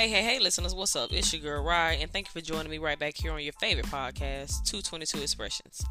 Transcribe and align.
Hey, 0.00 0.08
hey, 0.08 0.22
hey, 0.22 0.38
listeners, 0.38 0.74
what's 0.74 0.96
up? 0.96 1.12
It's 1.12 1.30
your 1.30 1.42
girl, 1.42 1.62
Rye, 1.62 1.98
and 2.00 2.10
thank 2.10 2.26
you 2.26 2.32
for 2.32 2.40
joining 2.40 2.70
me 2.70 2.78
right 2.78 2.98
back 2.98 3.18
here 3.18 3.32
on 3.32 3.42
your 3.42 3.52
favorite 3.52 3.84
podcast, 3.84 4.64
222 4.64 5.20
Expressions. 5.20 5.84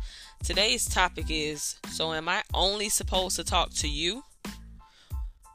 Today's 0.44 0.90
topic 0.90 1.26
is 1.30 1.76
So, 1.92 2.12
am 2.14 2.28
I 2.28 2.42
only 2.56 2.90
supposed 2.90 3.36
to 3.36 3.44
talk 3.44 3.72
to 3.76 3.88
you? 3.88 4.24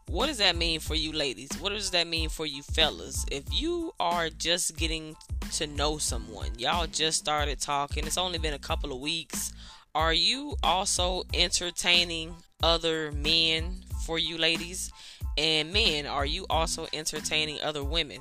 What 0.06 0.28
does 0.28 0.38
that 0.38 0.54
mean 0.54 0.78
for 0.78 0.94
you, 0.94 1.10
ladies? 1.10 1.50
What 1.58 1.70
does 1.70 1.90
that 1.90 2.06
mean 2.06 2.28
for 2.28 2.46
you, 2.46 2.62
fellas? 2.62 3.26
If 3.32 3.42
you 3.52 3.92
are 3.98 4.30
just 4.30 4.76
getting 4.76 5.16
to 5.54 5.66
know 5.66 5.98
someone, 5.98 6.56
y'all 6.56 6.86
just 6.86 7.18
started 7.18 7.60
talking, 7.60 8.06
it's 8.06 8.16
only 8.16 8.38
been 8.38 8.54
a 8.54 8.58
couple 8.60 8.92
of 8.92 9.00
weeks, 9.00 9.52
are 9.96 10.12
you 10.12 10.54
also 10.62 11.24
entertaining 11.34 12.36
other 12.62 13.10
men 13.10 13.80
for 14.06 14.16
you, 14.16 14.38
ladies? 14.38 14.92
And 15.36 15.72
men, 15.72 16.06
are 16.06 16.24
you 16.24 16.46
also 16.48 16.86
entertaining 16.92 17.60
other 17.60 17.82
women? 17.82 18.20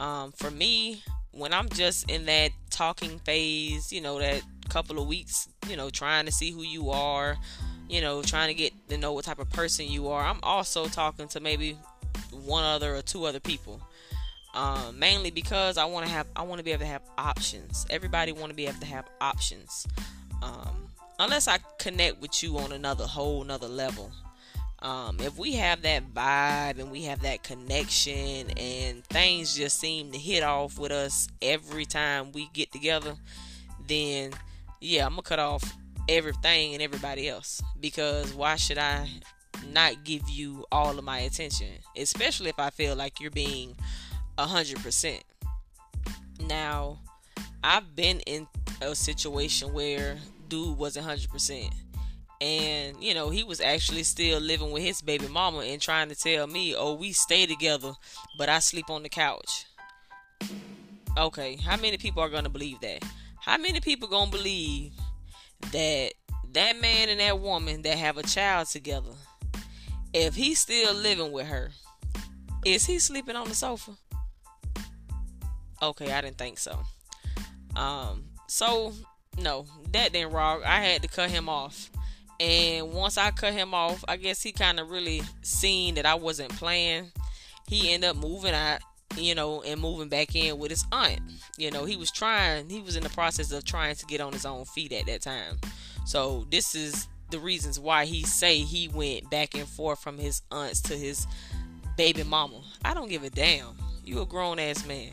Um, 0.00 0.32
for 0.32 0.50
me, 0.50 1.02
when 1.32 1.52
I'm 1.52 1.68
just 1.68 2.10
in 2.10 2.26
that 2.26 2.50
talking 2.70 3.18
phase, 3.20 3.92
you 3.92 4.00
know, 4.00 4.18
that 4.18 4.42
couple 4.68 4.98
of 4.98 5.06
weeks, 5.06 5.48
you 5.68 5.76
know, 5.76 5.90
trying 5.90 6.26
to 6.26 6.32
see 6.32 6.50
who 6.50 6.62
you 6.62 6.90
are, 6.90 7.36
you 7.88 8.00
know, 8.00 8.22
trying 8.22 8.48
to 8.48 8.54
get 8.54 8.72
to 8.88 8.98
know 8.98 9.12
what 9.12 9.24
type 9.24 9.38
of 9.38 9.48
person 9.50 9.86
you 9.86 10.08
are, 10.08 10.22
I'm 10.22 10.40
also 10.42 10.86
talking 10.86 11.28
to 11.28 11.40
maybe 11.40 11.76
one 12.30 12.64
other 12.64 12.94
or 12.94 13.02
two 13.02 13.24
other 13.24 13.40
people. 13.40 13.80
Um, 14.54 14.98
mainly 14.98 15.30
because 15.30 15.78
I 15.78 15.84
want 15.84 16.06
to 16.06 16.12
have, 16.12 16.26
I 16.34 16.42
want 16.42 16.58
to 16.58 16.64
be 16.64 16.72
able 16.72 16.80
to 16.80 16.86
have 16.86 17.02
options. 17.16 17.86
Everybody 17.90 18.32
want 18.32 18.50
to 18.50 18.56
be 18.56 18.66
able 18.66 18.80
to 18.80 18.86
have 18.86 19.04
options. 19.20 19.86
Um, 20.42 20.88
unless 21.18 21.48
I 21.48 21.58
connect 21.78 22.20
with 22.20 22.42
you 22.42 22.58
on 22.58 22.72
another 22.72 23.04
whole 23.04 23.42
another 23.42 23.68
level. 23.68 24.10
Um, 24.80 25.18
if 25.20 25.36
we 25.36 25.54
have 25.54 25.82
that 25.82 26.14
vibe 26.14 26.78
and 26.78 26.90
we 26.90 27.02
have 27.04 27.22
that 27.22 27.42
connection 27.42 28.50
and 28.56 29.04
things 29.06 29.56
just 29.56 29.80
seem 29.80 30.12
to 30.12 30.18
hit 30.18 30.44
off 30.44 30.78
with 30.78 30.92
us 30.92 31.28
every 31.42 31.84
time 31.84 32.30
we 32.32 32.48
get 32.52 32.70
together, 32.70 33.16
then 33.86 34.32
yeah, 34.80 35.04
I'm 35.04 35.12
gonna 35.12 35.22
cut 35.22 35.40
off 35.40 35.64
everything 36.08 36.74
and 36.74 36.82
everybody 36.82 37.28
else. 37.28 37.60
Because 37.80 38.32
why 38.34 38.54
should 38.54 38.78
I 38.78 39.08
not 39.72 40.04
give 40.04 40.28
you 40.28 40.64
all 40.70 40.98
of 40.98 41.04
my 41.04 41.18
attention, 41.20 41.68
especially 41.96 42.50
if 42.50 42.58
I 42.58 42.70
feel 42.70 42.96
like 42.96 43.20
you're 43.20 43.30
being 43.30 43.76
a 44.36 44.46
hundred 44.46 44.80
percent. 44.82 45.22
Now, 46.46 47.00
I've 47.62 47.96
been 47.96 48.20
in 48.20 48.46
a 48.80 48.94
situation 48.94 49.72
where 49.72 50.16
dude 50.48 50.78
wasn't 50.78 51.06
hundred 51.06 51.30
percent 51.30 51.72
and 52.40 53.02
you 53.02 53.14
know 53.14 53.30
he 53.30 53.42
was 53.42 53.60
actually 53.60 54.04
still 54.04 54.38
living 54.40 54.70
with 54.70 54.82
his 54.82 55.00
baby 55.00 55.26
mama 55.28 55.58
and 55.58 55.82
trying 55.82 56.08
to 56.08 56.14
tell 56.14 56.46
me 56.46 56.74
oh 56.76 56.94
we 56.94 57.12
stay 57.12 57.46
together 57.46 57.92
but 58.36 58.48
i 58.48 58.58
sleep 58.58 58.88
on 58.90 59.02
the 59.02 59.08
couch. 59.08 59.66
Okay 61.16 61.56
how 61.56 61.76
many 61.76 61.98
people 61.98 62.22
are 62.22 62.28
gonna 62.28 62.48
believe 62.48 62.80
that? 62.80 63.02
How 63.40 63.58
many 63.58 63.80
people 63.80 64.08
gonna 64.08 64.30
believe 64.30 64.92
that 65.72 66.12
that 66.52 66.80
man 66.80 67.08
and 67.08 67.18
that 67.20 67.40
woman 67.40 67.82
that 67.82 67.98
have 67.98 68.16
a 68.16 68.22
child 68.22 68.68
together 68.68 69.12
if 70.14 70.34
he's 70.34 70.60
still 70.60 70.94
living 70.94 71.32
with 71.32 71.46
her 71.46 71.70
is 72.64 72.86
he 72.86 72.98
sleeping 72.98 73.36
on 73.36 73.48
the 73.48 73.54
sofa? 73.54 73.92
Okay 75.82 76.12
i 76.12 76.20
didn't 76.20 76.38
think 76.38 76.58
so. 76.58 76.78
Um 77.74 78.26
so 78.46 78.92
no 79.42 79.66
that 79.90 80.12
didn't 80.12 80.32
rock. 80.32 80.62
I 80.64 80.80
had 80.80 81.02
to 81.02 81.08
cut 81.08 81.30
him 81.30 81.48
off 81.48 81.90
and 82.40 82.92
once 82.92 83.18
I 83.18 83.30
cut 83.30 83.52
him 83.52 83.74
off, 83.74 84.04
I 84.06 84.16
guess 84.16 84.42
he 84.42 84.52
kind 84.52 84.78
of 84.78 84.90
really 84.90 85.22
seen 85.42 85.96
that 85.96 86.06
I 86.06 86.14
wasn't 86.14 86.50
playing. 86.50 87.10
He 87.66 87.92
ended 87.92 88.10
up 88.10 88.16
moving 88.16 88.54
out, 88.54 88.80
you 89.16 89.34
know, 89.34 89.62
and 89.62 89.80
moving 89.80 90.08
back 90.08 90.34
in 90.34 90.58
with 90.58 90.70
his 90.70 90.84
aunt. 90.92 91.20
You 91.56 91.70
know, 91.70 91.84
he 91.84 91.96
was 91.96 92.10
trying, 92.10 92.70
he 92.70 92.80
was 92.80 92.96
in 92.96 93.02
the 93.02 93.10
process 93.10 93.52
of 93.52 93.64
trying 93.64 93.96
to 93.96 94.06
get 94.06 94.20
on 94.20 94.32
his 94.32 94.46
own 94.46 94.64
feet 94.64 94.92
at 94.92 95.06
that 95.06 95.22
time. 95.22 95.58
So 96.06 96.46
this 96.50 96.74
is 96.74 97.08
the 97.30 97.38
reasons 97.38 97.78
why 97.78 98.04
he 98.04 98.22
say 98.22 98.58
he 98.58 98.88
went 98.88 99.28
back 99.30 99.54
and 99.54 99.68
forth 99.68 100.00
from 100.00 100.16
his 100.16 100.40
aunts 100.50 100.80
to 100.82 100.94
his 100.94 101.26
baby 101.96 102.22
mama. 102.22 102.62
I 102.84 102.94
don't 102.94 103.10
give 103.10 103.24
a 103.24 103.30
damn. 103.30 103.76
You 104.04 104.22
a 104.22 104.26
grown 104.26 104.58
ass 104.58 104.86
man. 104.86 105.10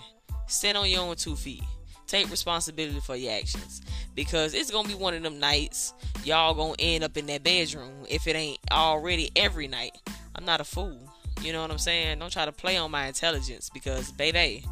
Stand 0.47 0.77
on 0.77 0.89
your 0.89 1.01
own 1.01 1.15
two 1.15 1.35
feet. 1.35 1.63
Take 2.07 2.29
responsibility 2.29 2.99
for 2.99 3.15
your 3.15 3.33
actions 3.33 3.81
because 4.13 4.53
it's 4.53 4.71
gonna 4.71 4.87
be 4.87 4.95
one 4.95 5.13
of 5.13 5.23
them 5.23 5.39
nights 5.39 5.93
y'all 6.23 6.53
gonna 6.53 6.75
end 6.79 7.03
up 7.03 7.17
in 7.17 7.25
that 7.27 7.43
bedroom 7.43 8.05
if 8.09 8.27
it 8.27 8.35
ain't 8.35 8.59
already 8.71 9.31
every 9.35 9.67
night. 9.67 9.97
I'm 10.35 10.45
not 10.45 10.61
a 10.61 10.63
fool. 10.63 10.99
You 11.41 11.53
know 11.53 11.61
what 11.61 11.71
I'm 11.71 11.77
saying? 11.77 12.19
Don't 12.19 12.31
try 12.31 12.45
to 12.45 12.51
play 12.51 12.77
on 12.77 12.91
my 12.91 13.07
intelligence 13.07 13.69
because, 13.73 14.11
baby, 14.11 14.65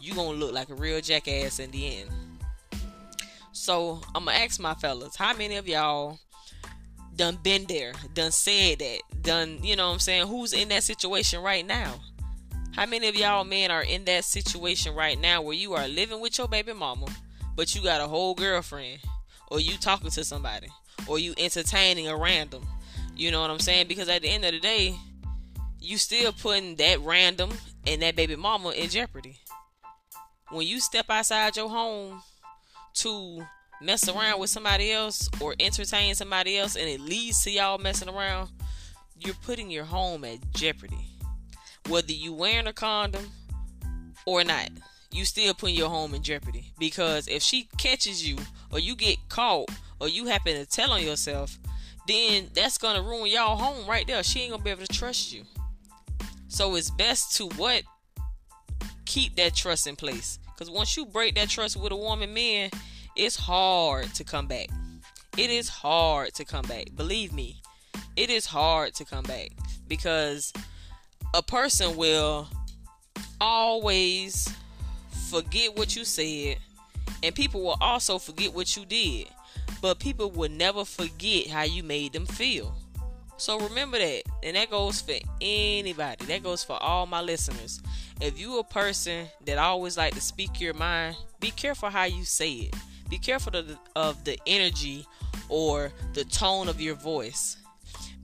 you 0.00 0.14
gonna 0.14 0.36
look 0.36 0.52
like 0.52 0.68
a 0.68 0.74
real 0.74 1.00
jackass 1.00 1.58
in 1.58 1.70
the 1.70 2.00
end. 2.00 2.10
So 3.52 4.00
I'm 4.14 4.26
gonna 4.26 4.36
ask 4.36 4.60
my 4.60 4.74
fellas, 4.74 5.16
how 5.16 5.34
many 5.34 5.56
of 5.56 5.66
y'all 5.66 6.18
done 7.16 7.38
been 7.42 7.64
there, 7.64 7.92
done 8.14 8.30
said 8.30 8.78
that, 8.78 9.00
done, 9.22 9.58
you 9.62 9.76
know 9.76 9.88
what 9.88 9.94
I'm 9.94 9.98
saying? 10.00 10.26
Who's 10.28 10.52
in 10.52 10.68
that 10.68 10.84
situation 10.84 11.42
right 11.42 11.66
now? 11.66 11.94
How 12.78 12.86
many 12.86 13.08
of 13.08 13.16
y'all 13.16 13.42
men 13.42 13.72
are 13.72 13.82
in 13.82 14.04
that 14.04 14.24
situation 14.24 14.94
right 14.94 15.20
now 15.20 15.42
where 15.42 15.56
you 15.56 15.72
are 15.72 15.88
living 15.88 16.20
with 16.20 16.38
your 16.38 16.46
baby 16.46 16.72
mama, 16.72 17.06
but 17.56 17.74
you 17.74 17.82
got 17.82 18.00
a 18.00 18.06
whole 18.06 18.36
girlfriend, 18.36 19.00
or 19.48 19.58
you 19.58 19.76
talking 19.78 20.12
to 20.12 20.22
somebody, 20.22 20.68
or 21.08 21.18
you 21.18 21.34
entertaining 21.38 22.06
a 22.06 22.16
random? 22.16 22.64
You 23.16 23.32
know 23.32 23.40
what 23.40 23.50
I'm 23.50 23.58
saying? 23.58 23.88
Because 23.88 24.08
at 24.08 24.22
the 24.22 24.28
end 24.28 24.44
of 24.44 24.52
the 24.52 24.60
day, 24.60 24.94
you 25.80 25.98
still 25.98 26.30
putting 26.30 26.76
that 26.76 27.00
random 27.00 27.50
and 27.84 28.00
that 28.02 28.14
baby 28.14 28.36
mama 28.36 28.70
in 28.70 28.88
jeopardy. 28.88 29.40
When 30.50 30.64
you 30.64 30.78
step 30.78 31.06
outside 31.10 31.56
your 31.56 31.68
home 31.68 32.22
to 32.98 33.44
mess 33.82 34.08
around 34.08 34.38
with 34.38 34.50
somebody 34.50 34.92
else 34.92 35.28
or 35.40 35.56
entertain 35.58 36.14
somebody 36.14 36.56
else 36.56 36.76
and 36.76 36.88
it 36.88 37.00
leads 37.00 37.42
to 37.42 37.50
y'all 37.50 37.78
messing 37.78 38.08
around, 38.08 38.50
you're 39.18 39.34
putting 39.44 39.68
your 39.68 39.84
home 39.84 40.24
at 40.24 40.38
jeopardy 40.52 41.17
whether 41.88 42.12
you 42.12 42.32
wearing 42.32 42.66
a 42.66 42.72
condom 42.72 43.30
or 44.26 44.44
not, 44.44 44.70
you 45.10 45.24
still 45.24 45.54
putting 45.54 45.74
your 45.74 45.88
home 45.88 46.14
in 46.14 46.22
jeopardy. 46.22 46.72
Because 46.78 47.28
if 47.28 47.42
she 47.42 47.68
catches 47.78 48.28
you 48.28 48.36
or 48.70 48.78
you 48.78 48.94
get 48.94 49.16
caught 49.28 49.70
or 50.00 50.08
you 50.08 50.26
happen 50.26 50.54
to 50.54 50.66
tell 50.66 50.92
on 50.92 51.02
yourself, 51.02 51.58
then 52.06 52.48
that's 52.54 52.78
gonna 52.78 53.02
ruin 53.02 53.30
y'all 53.30 53.56
home 53.56 53.86
right 53.86 54.06
there. 54.06 54.22
She 54.22 54.40
ain't 54.40 54.52
gonna 54.52 54.62
be 54.62 54.70
able 54.70 54.86
to 54.86 54.92
trust 54.92 55.32
you. 55.32 55.44
So 56.48 56.74
it's 56.76 56.90
best 56.90 57.36
to 57.36 57.46
what? 57.56 57.82
Keep 59.04 59.36
that 59.36 59.54
trust 59.54 59.86
in 59.86 59.96
place. 59.96 60.38
Cause 60.58 60.70
once 60.70 60.96
you 60.96 61.06
break 61.06 61.36
that 61.36 61.48
trust 61.48 61.76
with 61.76 61.92
a 61.92 61.96
woman, 61.96 62.34
man, 62.34 62.70
it's 63.14 63.36
hard 63.36 64.12
to 64.14 64.24
come 64.24 64.46
back. 64.46 64.68
It 65.36 65.50
is 65.50 65.68
hard 65.68 66.34
to 66.34 66.44
come 66.44 66.66
back. 66.66 66.88
Believe 66.96 67.32
me, 67.32 67.62
it 68.16 68.28
is 68.28 68.46
hard 68.46 68.94
to 68.94 69.04
come 69.04 69.24
back 69.24 69.50
because 69.86 70.52
a 71.34 71.42
person 71.42 71.96
will 71.96 72.48
always 73.40 74.52
forget 75.30 75.76
what 75.76 75.94
you 75.94 76.04
said, 76.04 76.58
and 77.22 77.34
people 77.34 77.62
will 77.62 77.76
also 77.80 78.18
forget 78.18 78.54
what 78.54 78.76
you 78.76 78.84
did, 78.86 79.28
but 79.82 79.98
people 79.98 80.30
will 80.30 80.50
never 80.50 80.84
forget 80.84 81.48
how 81.48 81.62
you 81.62 81.82
made 81.82 82.12
them 82.12 82.26
feel. 82.26 82.74
So 83.36 83.60
remember 83.60 83.98
that, 83.98 84.22
and 84.42 84.56
that 84.56 84.70
goes 84.70 85.00
for 85.00 85.14
anybody. 85.40 86.24
That 86.24 86.42
goes 86.42 86.64
for 86.64 86.82
all 86.82 87.06
my 87.06 87.20
listeners. 87.20 87.80
If 88.20 88.38
you 88.38 88.58
a 88.58 88.64
person 88.64 89.28
that 89.44 89.58
always 89.58 89.96
like 89.96 90.14
to 90.14 90.20
speak 90.20 90.60
your 90.60 90.74
mind, 90.74 91.16
be 91.38 91.52
careful 91.52 91.88
how 91.88 92.04
you 92.04 92.24
say 92.24 92.52
it. 92.52 92.74
Be 93.08 93.18
careful 93.18 93.56
of 93.56 93.68
the, 93.68 93.78
of 93.94 94.24
the 94.24 94.38
energy 94.46 95.06
or 95.48 95.92
the 96.14 96.24
tone 96.24 96.68
of 96.68 96.80
your 96.80 96.96
voice, 96.96 97.58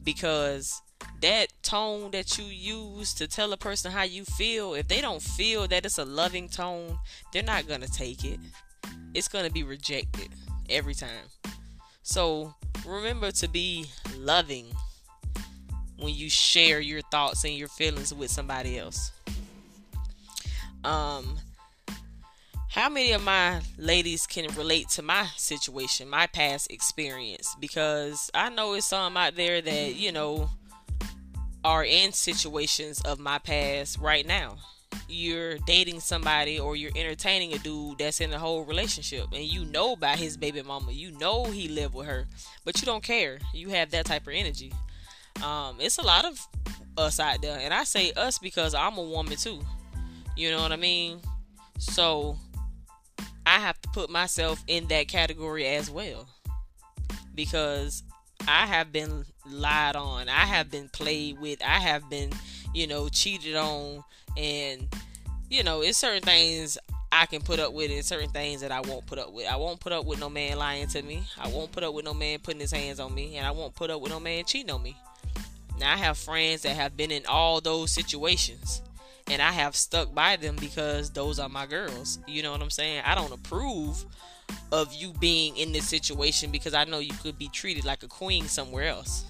because 0.03 0.83
that 1.25 1.47
tone 1.63 2.11
that 2.11 2.37
you 2.37 2.45
use 2.45 3.15
to 3.15 3.27
tell 3.27 3.51
a 3.55 3.57
person 3.57 3.91
how 3.91 4.03
you 4.03 4.27
feel, 4.27 4.75
if 4.75 4.89
they 4.89 5.01
don't 5.01 5.23
feel 5.23 5.67
that 5.67 5.87
it's 5.87 5.97
a 5.97 6.05
loving 6.05 6.51
tone, 6.51 6.99
they're 7.33 7.43
not 7.43 7.67
going 7.67 7.81
to 7.81 7.91
take 7.91 8.27
it. 8.27 8.39
It's 9.15 9.27
going 9.27 9.47
to 9.47 9.51
be 9.51 9.63
rejected 9.63 10.29
every 10.69 10.93
time. 10.93 11.31
So 12.03 12.55
remember 12.87 13.31
to 13.31 13.49
be 13.49 13.87
loving 14.19 14.67
when 15.99 16.15
you 16.15 16.29
share 16.29 16.81
your 16.81 17.01
thoughts 17.11 17.43
and 17.45 17.55
your 17.55 17.69
feelings 17.69 18.13
with 18.13 18.31
somebody 18.31 18.79
else. 18.79 19.11
Um, 20.85 21.39
how 22.69 22.91
many 22.91 23.13
of 23.13 23.25
my 23.25 23.63
ladies 23.79 24.27
can 24.27 24.55
relate 24.57 24.91
to 24.91 25.03
my 25.03 25.27
situation, 25.39 26.11
my 26.11 26.27
past 26.27 26.71
experience? 26.71 27.57
Because 27.59 28.31
I 28.35 28.51
know 28.51 28.75
it's 28.75 28.85
some 28.85 29.17
out 29.17 29.37
there 29.37 29.63
that, 29.63 29.95
you 29.95 30.13
know, 30.13 30.51
are 31.65 31.85
in 31.85 32.13
situations 32.13 33.01
of 33.03 33.19
my 33.19 33.39
past 33.39 33.99
right 33.99 34.27
now. 34.27 34.57
You're 35.09 35.59
dating 35.59 36.01
somebody 36.01 36.59
or 36.59 36.77
you're 36.77 36.93
entertaining 36.95 37.53
a 37.53 37.59
dude 37.59 37.99
that's 37.99 38.21
in 38.21 38.33
a 38.33 38.39
whole 38.39 38.65
relationship 38.65 39.27
and 39.33 39.43
you 39.43 39.65
know 39.65 39.93
about 39.95 40.19
his 40.19 40.37
baby 40.37 40.63
mama. 40.63 40.93
You 40.93 41.11
know 41.13 41.45
he 41.45 41.69
lived 41.69 41.95
with 41.95 42.07
her, 42.07 42.27
but 42.65 42.81
you 42.81 42.87
don't 42.87 43.03
care. 43.03 43.39
You 43.53 43.71
have 43.71 43.91
that 43.91 44.07
type 44.07 44.27
of 44.27 44.35
energy. 44.35 44.73
Um, 45.43 45.77
it's 45.81 45.99
a 45.99 46.05
lot 46.05 46.25
of 46.25 46.39
us 46.97 47.19
out 47.19 47.43
there, 47.43 47.59
and 47.61 47.75
I 47.75 47.85
say 47.85 48.13
us 48.13 48.39
because 48.39 48.75
I'm 48.75 48.99
a 48.99 49.03
woman 49.03 49.37
too. 49.37 49.61
You 50.37 50.51
know 50.51 50.63
what 50.63 50.73
I 50.73 50.77
mean? 50.77 51.21
So 51.79 52.37
I 53.47 53.59
have 53.59 53.81
to 53.83 53.89
put 53.91 54.11
myself 54.11 54.63
in 54.67 54.87
that 54.89 55.09
category 55.09 55.67
as 55.67 55.91
well. 55.91 56.29
Because 57.35 58.05
I 58.49 58.67
have 58.67 58.93
been 58.93 59.25
lied 59.49 59.97
on. 59.97 60.29
I 60.29 60.47
have 60.47 60.71
been 60.71 60.89
played 60.89 61.41
with. 61.41 61.63
I 61.63 61.79
have 61.81 62.09
been, 62.09 62.31
you 62.73 62.87
know, 62.87 63.09
cheated 63.09 63.57
on. 63.57 64.05
And, 64.37 64.89
you 65.51 65.63
know, 65.63 65.83
it's 65.83 65.99
certain 65.99 66.23
things 66.23 66.79
I 67.13 67.27
can 67.27 67.43
put 67.43 67.61
up 67.61 67.73
with 67.73 67.91
and 67.91 68.05
certain 68.05 68.31
things 68.31 68.61
that 68.61 68.73
I 68.73 68.81
won't 68.81 69.07
put 69.07 69.19
up 69.19 69.33
with. 69.33 69.47
I 69.47 69.57
won't 69.57 69.81
put 69.81 69.93
up 69.93 70.05
with 70.05 70.21
no 70.21 70.29
man 70.29 70.59
lying 70.59 70.89
to 70.89 71.03
me. 71.03 71.25
I 71.39 71.49
won't 71.49 71.73
put 71.73 71.85
up 71.85 71.95
with 71.95 72.05
no 72.05 72.15
man 72.15 72.39
putting 72.41 72.61
his 72.61 72.73
hands 72.73 73.01
on 73.01 73.15
me. 73.15 73.37
And 73.37 73.47
I 73.47 73.51
won't 73.51 73.75
put 73.75 73.91
up 73.91 74.01
with 74.01 74.11
no 74.11 74.21
man 74.21 74.45
cheating 74.45 74.71
on 74.71 74.83
me. 74.83 74.97
Now, 75.79 75.93
I 75.93 75.97
have 75.97 76.19
friends 76.19 76.63
that 76.63 76.77
have 76.77 76.97
been 76.97 77.11
in 77.11 77.27
all 77.27 77.61
those 77.61 77.91
situations 77.91 78.83
and 79.29 79.41
I 79.41 79.53
have 79.53 79.75
stuck 79.75 80.15
by 80.15 80.37
them 80.37 80.57
because 80.57 81.11
those 81.11 81.39
are 81.39 81.49
my 81.49 81.67
girls. 81.67 82.19
You 82.27 82.43
know 82.43 82.53
what 82.53 82.63
I'm 82.63 82.71
saying? 82.71 83.03
I 83.05 83.15
don't 83.15 83.33
approve 83.33 84.05
of 84.73 84.93
you 84.93 85.13
being 85.15 85.57
in 85.57 85.73
this 85.73 85.89
situation 85.89 86.51
because 86.51 86.75
I 86.75 86.85
know 86.85 86.99
you 86.99 87.15
could 87.23 87.39
be 87.39 87.49
treated 87.49 87.85
like 87.85 88.03
a 88.03 88.09
queen 88.09 88.47
somewhere 88.47 88.89
else. 88.89 89.25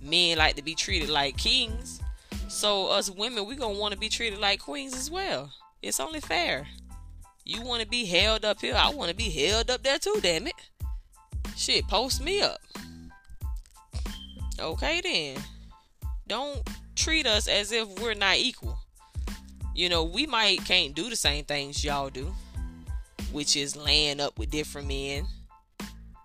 Men 0.00 0.38
like 0.38 0.56
to 0.56 0.62
be 0.62 0.74
treated 0.74 1.08
like 1.08 1.36
kings. 1.36 2.00
So 2.48 2.88
us 2.88 3.10
women, 3.10 3.46
we 3.46 3.56
gonna 3.56 3.78
want 3.78 3.92
to 3.92 3.98
be 3.98 4.08
treated 4.08 4.38
like 4.38 4.60
queens 4.60 4.94
as 4.94 5.10
well. 5.10 5.52
It's 5.82 6.00
only 6.00 6.20
fair. 6.20 6.66
You 7.44 7.62
want 7.62 7.82
to 7.82 7.88
be 7.88 8.04
held 8.04 8.44
up 8.44 8.60
here, 8.60 8.74
I 8.74 8.90
want 8.90 9.10
to 9.10 9.16
be 9.16 9.30
held 9.30 9.70
up 9.70 9.82
there 9.82 9.98
too. 9.98 10.18
Damn 10.22 10.46
it! 10.46 10.54
Shit, 11.56 11.86
post 11.88 12.22
me 12.22 12.40
up. 12.40 12.60
Okay 14.60 15.00
then. 15.00 15.42
Don't 16.26 16.66
treat 16.96 17.26
us 17.26 17.48
as 17.48 17.70
if 17.72 17.88
we're 18.00 18.14
not 18.14 18.36
equal. 18.36 18.78
You 19.74 19.88
know, 19.88 20.04
we 20.04 20.26
might 20.26 20.64
can't 20.64 20.94
do 20.94 21.10
the 21.10 21.16
same 21.16 21.44
things 21.44 21.84
y'all 21.84 22.08
do, 22.08 22.32
which 23.34 23.56
is 23.56 23.74
laying 23.74 24.20
up 24.20 24.38
with 24.38 24.50
different 24.50 24.86
men 24.86 25.26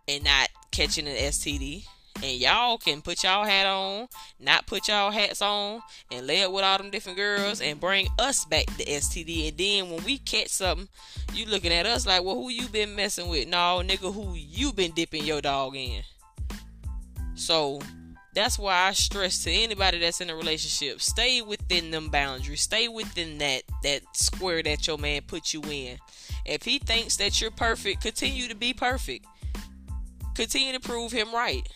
and 0.08 0.24
not 0.24 0.48
catching 0.72 1.08
an 1.08 1.16
STD. 1.16 1.84
And 2.22 2.38
y'all 2.40 2.78
can 2.78 3.02
put 3.02 3.24
y'all 3.24 3.46
hat 3.46 3.66
on, 3.66 4.08
not 4.40 4.68
put 4.68 4.90
y'all 4.90 5.10
hats 5.10 5.42
on, 5.42 5.82
and 6.12 6.28
lay 6.28 6.44
up 6.44 6.52
with 6.52 6.64
all 6.64 6.78
them 6.78 6.92
different 6.92 7.18
girls 7.18 7.62
and 7.62 7.80
bring 7.80 8.08
us 8.20 8.46
back 8.46 8.66
the 8.78 8.86
STD. 8.86 9.48
And 9.48 9.58
then 9.58 9.90
when 9.90 10.04
we 10.04 10.20
catch 10.20 10.50
something, 10.50 10.88
you 11.34 11.46
looking 11.46 11.74
at 11.74 11.88
us 11.88 12.06
like, 12.06 12.24
well, 12.24 12.36
who 12.36 12.50
you 12.50 12.68
been 12.68 12.96
messing 12.96 13.28
with? 13.28 13.48
No, 13.48 13.82
nigga, 13.84 14.14
who 14.14 14.36
you 14.36 14.72
been 14.72 14.92
dipping 14.92 15.24
your 15.24 15.42
dog 15.42 15.76
in? 15.76 16.04
So 17.34 17.80
that's 18.34 18.60
why 18.60 18.88
I 18.88 18.94
stress 18.94 19.44
to 19.44 19.52
anybody 19.52 20.00
that's 20.00 20.22
in 20.22 20.30
a 20.30 20.36
relationship, 20.36 21.02
stay 21.02 21.42
within 21.42 21.92
them 21.92 22.10
boundaries. 22.10 22.62
Stay 22.62 22.88
within 22.88 23.40
that 23.40 23.64
that 23.84 24.02
square 24.14 24.62
that 24.64 24.88
your 24.88 24.98
man 24.98 25.22
put 25.26 25.54
you 25.54 25.62
in. 25.64 25.98
If 26.46 26.64
he 26.64 26.80
thinks 26.80 27.18
that 27.18 27.42
you're 27.42 27.52
perfect, 27.52 28.02
continue 28.02 28.48
to 28.48 28.56
be 28.56 28.74
perfect. 28.74 29.26
Continue 30.36 30.74
to 30.74 30.80
prove 30.80 31.12
him 31.12 31.34
right. 31.34 31.68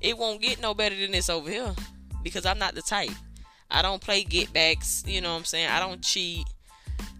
It 0.00 0.18
won't 0.18 0.42
get 0.42 0.60
no 0.60 0.74
better 0.74 0.96
than 0.96 1.12
this 1.12 1.30
over 1.30 1.48
here 1.48 1.74
because 2.22 2.44
I'm 2.44 2.58
not 2.58 2.74
the 2.74 2.82
type. 2.82 3.10
I 3.70 3.82
don't 3.82 4.02
play 4.02 4.24
get 4.24 4.52
backs, 4.52 5.04
you 5.06 5.20
know 5.20 5.32
what 5.32 5.38
I'm 5.38 5.44
saying? 5.44 5.68
I 5.68 5.78
don't 5.78 6.02
cheat. 6.02 6.44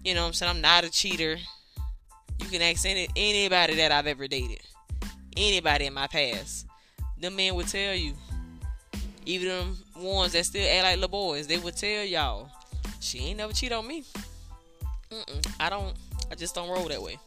You 0.03 0.15
know 0.15 0.21
what 0.21 0.27
I'm 0.27 0.33
saying? 0.33 0.49
I'm 0.49 0.61
not 0.61 0.83
a 0.83 0.91
cheater. 0.91 1.37
You 2.39 2.47
can 2.47 2.61
ask 2.61 2.85
any 2.85 3.07
anybody 3.15 3.75
that 3.75 3.91
I've 3.91 4.07
ever 4.07 4.27
dated. 4.27 4.61
Anybody 5.37 5.85
in 5.85 5.93
my 5.93 6.07
past 6.07 6.67
them 7.21 7.35
men 7.35 7.55
would 7.55 7.67
tell 7.67 7.93
you. 7.93 8.13
Even 9.25 9.47
them 9.47 9.77
ones 9.95 10.33
that 10.33 10.45
still 10.45 10.67
act 10.67 10.83
like 10.83 10.95
little 10.95 11.09
boys, 11.09 11.45
they 11.45 11.59
would 11.59 11.75
tell 11.75 12.03
y'all, 12.03 12.49
she 12.99 13.19
ain't 13.19 13.37
never 13.37 13.53
cheat 13.53 13.71
on 13.71 13.87
me. 13.87 14.03
Mm-mm, 15.11 15.53
I 15.59 15.69
don't. 15.69 15.93
I 16.31 16.35
just 16.35 16.55
don't 16.55 16.69
roll 16.69 16.87
that 16.87 17.01
way. 17.01 17.17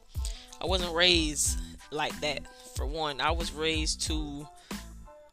I 0.60 0.66
wasn't 0.66 0.94
raised 0.94 1.58
like 1.90 2.18
that. 2.20 2.40
For 2.74 2.86
one, 2.86 3.20
I 3.20 3.30
was 3.30 3.52
raised 3.52 4.00
to 4.08 4.48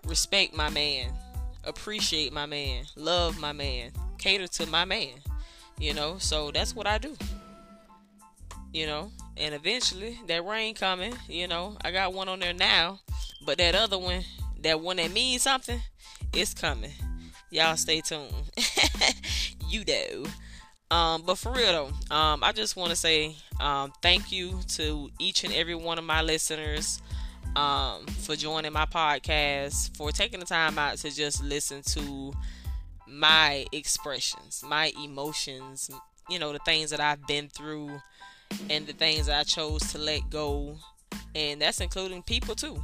respect 0.06 0.54
my 0.54 0.70
man, 0.70 1.12
appreciate 1.64 2.34
my 2.34 2.46
man, 2.46 2.86
love 2.96 3.40
my 3.40 3.54
man, 3.54 3.92
cater 4.18 4.48
to 4.48 4.66
my 4.66 4.86
man. 4.86 5.10
You 5.80 5.94
know, 5.94 6.18
so 6.20 6.52
that's 6.52 6.76
what 6.76 6.86
I 6.86 7.00
do. 7.00 7.16
You 8.74 8.86
know, 8.86 9.12
and 9.38 9.56
eventually 9.56 10.20
that 10.28 10.46
rain 10.46 10.76
coming. 10.76 11.14
You 11.28 11.48
know, 11.48 11.78
I 11.84 11.92
got 11.92 12.14
one 12.14 12.30
on 12.30 12.40
there 12.40 12.54
now, 12.54 13.00
but 13.46 13.58
that 13.58 13.74
other 13.74 13.98
one, 13.98 14.24
that 14.62 14.80
one 14.80 14.98
that 14.98 15.12
means 15.12 15.44
something, 15.44 15.82
it's 16.34 16.54
coming. 16.54 16.92
Y'all 17.50 17.76
stay 17.78 18.02
tuned. 18.02 18.32
you 19.70 19.84
know. 19.86 20.26
Um, 20.96 21.24
but 21.26 21.38
for 21.38 21.54
real 21.54 21.72
though, 21.72 22.16
um, 22.16 22.44
I 22.44 22.52
just 22.52 22.76
want 22.76 22.90
to 22.90 22.96
say 22.96 23.36
um, 23.60 23.94
thank 24.02 24.32
you 24.32 24.60
to 24.76 25.10
each 25.20 25.44
and 25.44 25.54
every 25.54 25.76
one 25.76 25.98
of 25.98 26.04
my 26.04 26.22
listeners 26.22 27.02
um, 27.56 28.06
for 28.08 28.36
joining 28.36 28.74
my 28.74 28.86
podcast, 28.86 29.96
for 29.96 30.12
taking 30.12 30.40
the 30.40 30.46
time 30.46 30.78
out 30.78 30.98
to 30.98 31.10
just 31.14 31.44
listen 31.44 31.82
to 31.82 32.34
my 33.08 33.66
expressions, 33.72 34.64
my 34.68 34.92
emotions, 35.04 35.90
you 36.30 36.40
know, 36.40 36.54
the 36.54 36.60
things 36.60 36.90
that 36.92 37.00
I've 37.00 37.26
been 37.28 37.50
through 37.50 37.90
and 38.70 38.86
the 38.86 38.94
things 38.94 39.30
I 39.30 39.44
chose 39.44 39.82
to 39.92 39.98
let 39.98 40.30
go. 40.30 40.78
And 41.36 41.62
that's 41.62 41.80
including 41.80 42.24
people 42.24 42.56
too. 42.56 42.82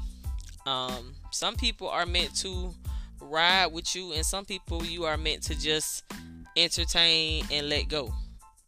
Um, 0.65 1.15
some 1.31 1.55
people 1.55 1.89
are 1.89 2.05
meant 2.05 2.35
to 2.37 2.73
ride 3.21 3.67
with 3.67 3.95
you, 3.95 4.13
and 4.13 4.25
some 4.25 4.45
people 4.45 4.83
you 4.85 5.05
are 5.05 5.17
meant 5.17 5.43
to 5.43 5.59
just 5.59 6.03
entertain 6.55 7.45
and 7.51 7.69
let 7.69 7.87
go. 7.87 8.13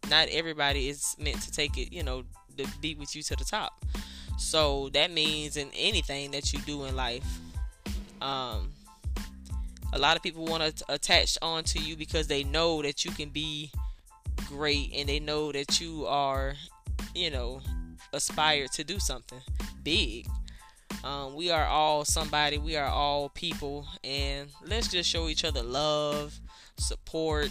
Not 0.09 0.27
everybody 0.29 0.89
is 0.89 1.15
meant 1.19 1.41
to 1.41 1.51
take 1.51 1.77
it, 1.77 1.93
you 1.93 2.03
know, 2.03 2.23
to 2.57 2.65
be 2.81 2.95
with 2.95 3.15
you 3.15 3.23
to 3.23 3.35
the 3.35 3.43
top. 3.43 3.85
So 4.37 4.89
that 4.93 5.11
means 5.11 5.57
in 5.57 5.69
anything 5.75 6.31
that 6.31 6.53
you 6.53 6.59
do 6.59 6.85
in 6.85 6.95
life, 6.95 7.25
um, 8.21 8.71
a 9.91 9.99
lot 9.99 10.15
of 10.15 10.23
people 10.23 10.45
want 10.45 10.77
to 10.77 10.85
attach 10.89 11.37
on 11.41 11.63
to 11.65 11.79
you 11.79 11.95
because 11.95 12.27
they 12.27 12.43
know 12.43 12.81
that 12.81 13.03
you 13.03 13.11
can 13.11 13.29
be 13.29 13.71
great 14.47 14.91
and 14.95 15.09
they 15.09 15.19
know 15.19 15.51
that 15.51 15.81
you 15.81 16.05
are, 16.07 16.55
you 17.15 17.31
know, 17.31 17.61
aspire 18.13 18.67
to 18.73 18.83
do 18.83 18.99
something 18.99 19.41
big. 19.83 20.27
Um, 21.03 21.35
we 21.35 21.49
are 21.49 21.65
all 21.65 22.03
somebody, 22.05 22.57
we 22.57 22.75
are 22.75 22.87
all 22.87 23.29
people, 23.29 23.87
and 24.03 24.49
let's 24.65 24.89
just 24.89 25.09
show 25.09 25.27
each 25.29 25.45
other 25.45 25.63
love, 25.63 26.39
support, 26.77 27.49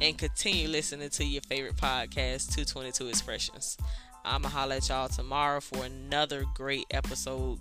and 0.00 0.16
continue 0.16 0.68
listening 0.68 1.10
to 1.10 1.24
your 1.24 1.42
favorite 1.42 1.76
podcast, 1.76 2.54
222 2.54 3.08
Expressions. 3.08 3.76
I'm 4.24 4.42
going 4.42 4.52
to 4.52 4.56
holler 4.56 4.74
at 4.76 4.88
y'all 4.88 5.08
tomorrow 5.08 5.60
for 5.60 5.84
another 5.84 6.44
great 6.54 6.84
episode. 6.90 7.58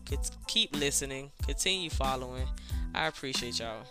Keep 0.48 0.76
listening, 0.76 1.32
continue 1.46 1.90
following. 1.90 2.48
I 2.94 3.08
appreciate 3.08 3.60
y'all. 3.60 3.86